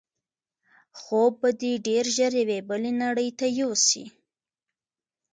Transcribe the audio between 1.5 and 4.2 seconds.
دی ډېر ژر یوې بلې نړۍ ته یوسي.